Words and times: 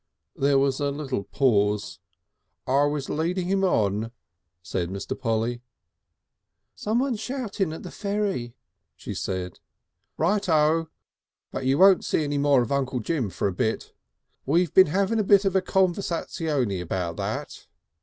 There 0.35 0.57
was 0.57 0.79
a 0.79 0.89
little 0.89 1.25
pause. 1.25 1.99
"I 2.65 2.85
was 2.85 3.07
leading 3.07 3.45
him 3.45 3.63
on," 3.63 4.11
said 4.63 4.89
Mr. 4.89 5.15
Polly. 5.15 5.61
"Someone's 6.73 7.19
shouting 7.19 7.71
at 7.71 7.83
the 7.83 7.91
ferry," 7.91 8.55
she 8.95 9.13
said. 9.13 9.59
"Right 10.17 10.49
O. 10.49 10.89
But 11.51 11.67
you 11.67 11.77
won't 11.77 12.03
see 12.03 12.23
any 12.23 12.39
more 12.39 12.63
of 12.63 12.71
Uncle 12.71 12.99
Jim 12.99 13.29
for 13.29 13.47
a 13.47 13.53
bit. 13.53 13.93
We've 14.43 14.73
been 14.73 14.87
having 14.87 15.19
a 15.19 15.23
conversazione 15.23 16.81
about 16.81 17.17
that." 17.17 17.67